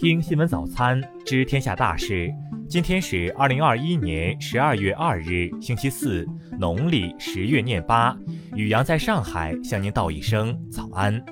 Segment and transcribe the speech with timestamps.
[0.00, 2.32] 听新闻早餐知天下大事。
[2.66, 6.26] 今天是二零二一年十二月二日，星期四，
[6.58, 8.16] 农历十月廿八。
[8.54, 11.22] 雨阳在上海向您道一声早安。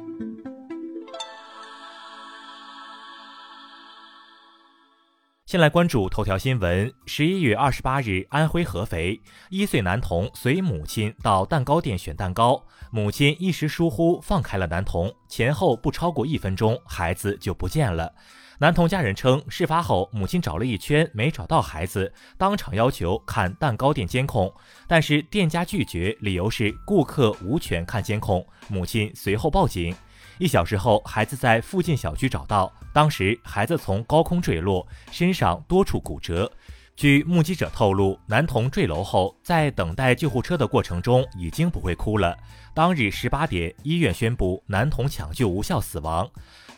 [5.49, 6.93] 先来关注头条新闻。
[7.07, 18.13] 十一月二十八日，安徽合肥一岁男童随母亲到蛋糕店选蛋糕，母亲一时疏忽放开了男童，前后不超过一分钟，孩子就不见了。
[18.59, 24.53] 男童家人称，事发后母亲找了一圈没找到孩子，当场要求看蛋糕店监控，
[24.87, 28.47] 但是店家拒绝，理由是顾客无权看监控。
[28.69, 29.97] 母亲随后报警。
[30.39, 32.73] 一小时后，孩子在附近小区找到。
[32.93, 36.51] 当时，孩子从高空坠落，身上多处骨折。
[36.97, 42.37] 据目击者透露，男童坠楼后，在等待救护车的过程中已经不会哭了。
[42.75, 46.29] 当日十八点，医院宣布男童抢救无效死亡。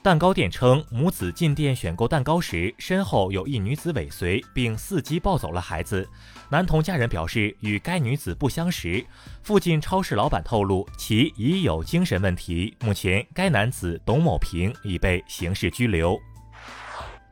[0.02, 6.08] 蛋糕店称，母子进店选购蛋糕时，身后有一女子尾随，并伺机抱走了孩子。
[6.48, 9.04] 男童家人表示，与该女子不相识。
[9.42, 12.74] 附近超市老板透露，其已有精神问题。
[12.80, 16.18] 目前，该男子董某平已被刑事拘留。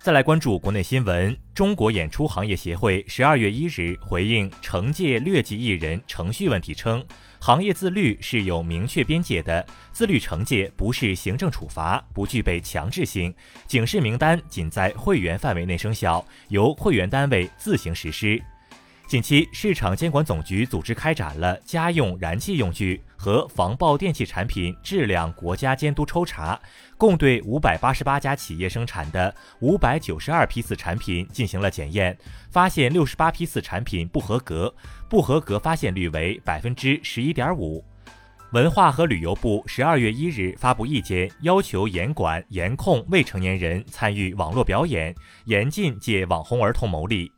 [0.08, 7.04] 再来关注国内新闻，中国演出行业协会十二月一日回应惩戒劣迹艺人程序问题称。
[7.38, 13.34] 行业自律是有明确边界的，自律惩戒不是行政处罚，不具备强制性，
[13.66, 18.42] 警示名单仅在会员范围内生效，由会员单位自行实施。
[19.08, 26.60] 近期，市场监管总局组织开展了家用燃气用具和防爆电器产品质量国家监督抽查，
[26.98, 32.14] 共对五百八十八家企业生产的五百九十二批次产品进行了检验，
[32.50, 34.74] 发现六十八批次产品不合格，
[35.08, 37.82] 不合格发现率为百分之十一点五。
[38.52, 45.14] 文化和旅游部十二月一日发布意见，要求严管严控未成年人参与网络表演，
[45.46, 47.32] 严禁借网红儿童牟利。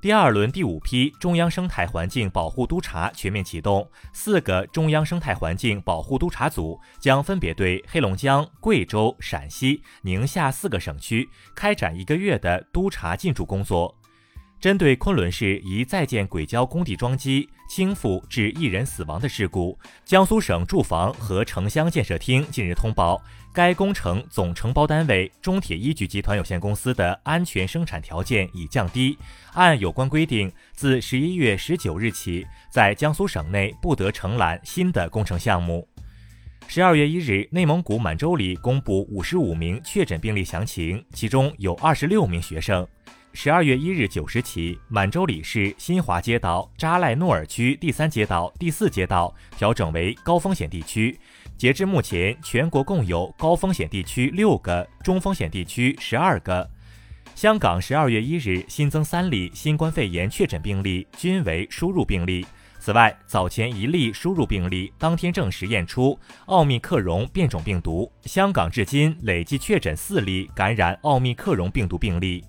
[0.00, 13.92] 第二轮第五批中央生态环境保护督察全面启动，四个中央生态环境保护督察组将分别对黑龙江、贵州、陕西、宁夏四个省区开展一个月的督查进驻工作。
[14.60, 23.22] 针对昆仑市一在建轨交工地桩基倾覆致一人死亡的事故，江苏省住房和城乡建设厅近日通报，
[23.54, 29.16] 该工程总承包单位中铁一局集团有限公司的安全生产条件已降低，
[29.52, 35.86] 按有关规定，自十一月十九日起，在江苏省内不得承揽新的工程项目。
[36.66, 42.84] 十二月一日，内蒙古满洲里公布五十五名确诊病例详情，其中有二十六名学生。
[43.40, 51.16] 十二月一日九时起，满洲里市新华街道扎赖诺尔区第三街道、第四街道调整为高风险地区。
[51.56, 56.68] 截至目前，全国共有高风险地区六个，中风险地区十二个。
[57.36, 62.44] 香港十二月一日新增三例新冠肺炎确诊病例，均为输入病例。
[62.80, 68.10] 此外，早前一例输入病例当天证实验出奥密克戎变种病毒。
[68.24, 72.44] 香港至今累计确诊四例感染奥密克戎病毒病例。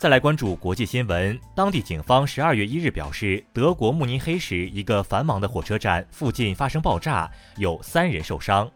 [0.00, 8.66] 再来关注国际新闻，当地警方十二月一日表示，德国慕尼黑市一个繁忙的火车站附近发生爆炸，有三人受伤。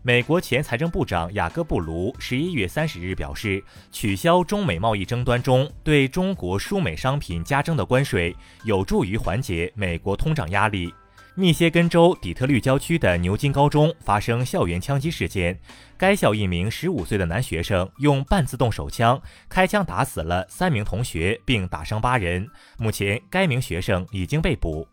[0.00, 8.34] 美国前财政部长雅各布卢十一月三十日表示，取消中美贸易争端中对中国输美商品加征的关税，
[8.64, 10.90] 有助于缓解美国通胀压力。
[11.34, 15.58] 密歇根州底特律郊区的牛津高中发生校园枪击事件，
[15.96, 22.46] 该校一名十五岁的男学生用半自动手枪开枪打死了三名同学，并打伤八人。
[22.76, 24.86] 目前，该名学生已经被捕。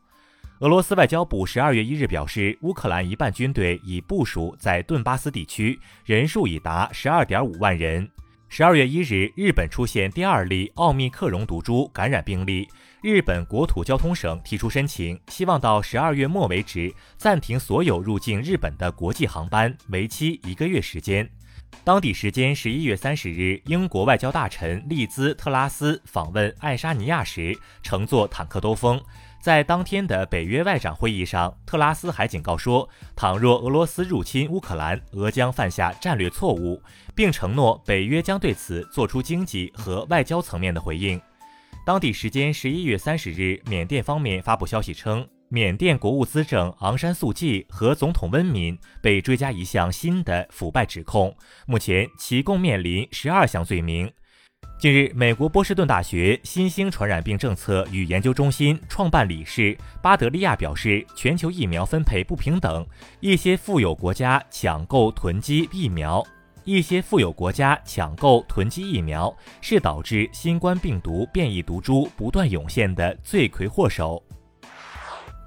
[0.59, 8.09] 俄罗斯外交部十二月一日表示，乌克兰一半军队已部署在顿巴斯地区，人数已达十二点五万人。
[8.51, 12.67] 十二月一日，日本出现第二例奥密克戎毒株感染病例。
[12.99, 21.29] 日本国土交通省提出申请，希望到十二月末为止暂停所有入境日本的国际航班，为期一个月时间。
[21.83, 28.99] 当地时间十一月三十日，英国外交大臣利兹特拉斯访问爱沙尼亚时，乘坐坦克兜风。
[29.39, 36.81] 在当天的北约外长会议上，特拉斯还警告说，倘若俄罗斯入侵乌克兰，俄将犯下战略错误，
[37.15, 41.19] 并承诺北约将对此做出经济和外交层面的回应。
[41.85, 51.33] 当地时间十一月三十日，缅甸方面发布消息称，缅甸国务资政昂山素季和总统温敏被追加一项新的腐败指控，
[51.65, 54.11] 目前其共面临十二项罪名。
[54.79, 62.87] 近日，美国波士顿大学新兴传染病政策与研究中心创办理事巴德利亚表示，全球疫苗分配不平等，
[63.19, 66.25] 一些富有国家抢购囤积疫苗。
[66.63, 74.23] 一些富有国家抢购囤积疫苗，是导致新冠病毒变异毒株不断涌现的罪魁祸首。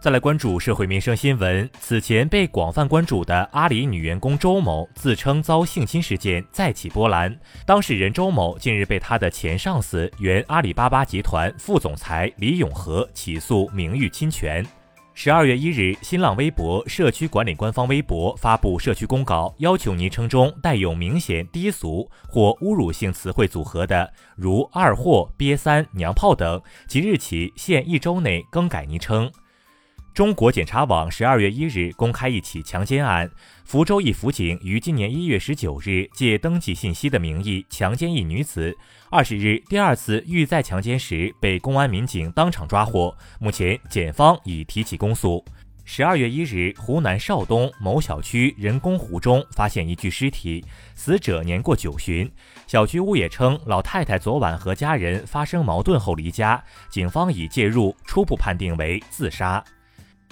[0.03, 7.33] 再来关注社会民生新闻，此前被广泛关注的阿里女员工周某自称遭性侵事件再起波澜。
[7.65, 14.67] 当事人周某近日被他的前上司、原阿里巴巴集团副总裁李永和起诉名誉侵权。
[15.15, 29.31] 十二月一日，新浪微博社区管理官方微博发布社区公告，要求昵称中带有明显低俗或侮辱性词汇组合的，如“二货”“瘪三”“娘炮”等，即日起限一周内更改昵称。
[30.15, 33.31] 中国检察网十二月一日公开一起强奸案，
[33.65, 38.77] 福州一辅警于今年一月十九日借登记信息的名义强奸一女子，
[39.11, 45.43] 二十日第二次欲再强奸时被公安民警当场抓获，目前检方已提起公诉。
[45.87, 50.63] 十二月一日，湖南邵东某小区人工湖中发现一具尸体，
[50.95, 52.31] 死者年过九旬，
[52.67, 59.65] 小区物业称老太太昨晚和家人发生矛盾后离家，警方已介入，初步判定为自杀。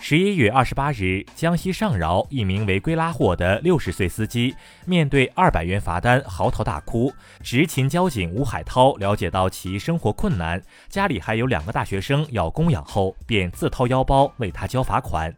[0.02, 4.56] 十一月二十八日，江西上饶一名违规拉货的六十岁司机，
[4.86, 7.12] 面对二百元罚单嚎啕大哭。
[7.42, 15.32] 执勤交警吴海涛了解到其生活困难，家里还有两个大学生要供养后，便自掏腰包为他交罚款。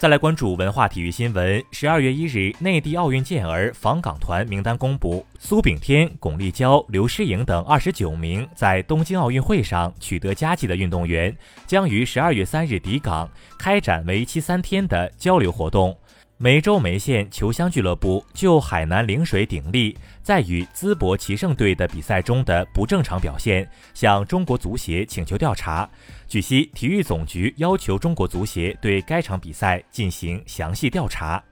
[0.00, 1.62] 再来关注文化体育新闻。
[1.72, 11.36] 十二月一日，内地奥运健儿访港团名单公布，苏炳添、巩立姣、刘诗颖等二十九名在东京奥运会上取得佳绩的运动员，
[11.66, 15.94] 将于十二月三日抵港，开展为期三天的交流活动。
[16.42, 25.86] 梅州梅县球乡俱乐部就海南陵水鼎立在与淄博奇胜队的比赛中的不正常表现，向中国足协请求调查。
[26.26, 31.44] 据悉，体育总局要求中国足协对该场比赛进行详细调查。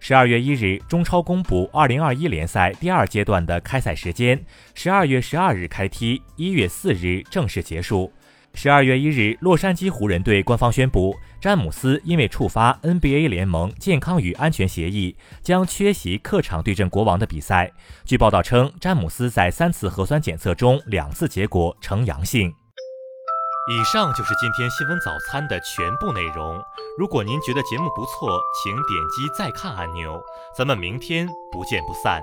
[0.00, 4.44] 十二月一日，中超公布二零二一联赛第二阶段的开赛时间，
[4.74, 8.12] 十二月十二日开踢，一月四日正式结束。
[8.56, 17.72] 十二月一日，洛杉矶湖人队官方宣布，詹姆斯因为触发 NBA 联盟健康与安全协议，将缺席客场对阵国王的比赛。
[18.04, 22.48] 据报道称，詹姆斯在三次核酸检测中两次结果呈阳性。
[23.66, 26.62] 以上就是今天新闻早餐的全部内容。
[26.96, 30.22] 如果您觉得节目不错，请点击再看按钮。
[30.56, 32.22] 咱们明天不见不散。